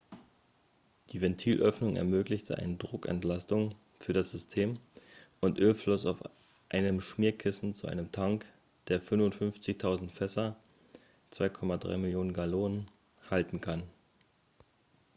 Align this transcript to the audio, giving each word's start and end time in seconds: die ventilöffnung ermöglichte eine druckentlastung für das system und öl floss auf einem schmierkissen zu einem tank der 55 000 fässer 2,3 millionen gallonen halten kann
die 1.11 1.21
ventilöffnung 1.21 1.95
ermöglichte 1.95 2.57
eine 2.57 2.75
druckentlastung 2.77 3.75
für 3.99 4.13
das 4.13 4.31
system 4.31 4.79
und 5.41 5.59
öl 5.59 5.75
floss 5.75 6.07
auf 6.07 6.23
einem 6.69 7.01
schmierkissen 7.01 7.75
zu 7.75 7.85
einem 7.85 8.11
tank 8.11 8.47
der 8.87 8.99
55 8.99 9.77
000 9.79 10.07
fässer 10.09 10.55
2,3 11.33 11.97
millionen 11.97 12.33
gallonen 12.33 12.89
halten 13.29 13.61
kann 13.61 13.83